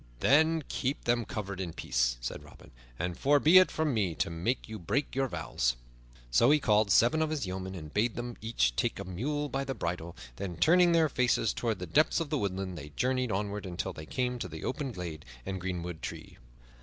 [0.19, 4.31] "Then keep them covered in peace," said Robin, "and far be it from me to
[4.31, 5.75] make you break your vows."
[6.31, 9.47] So he called seven of his yeomen and bade them each one take a mule
[9.47, 13.31] by the bridle; then, turning their faces toward the depths of the woodlands, they journeyed
[13.31, 16.39] onward until they came to the open glade and the greenwood tree.